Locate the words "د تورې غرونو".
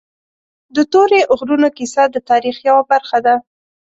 0.75-1.69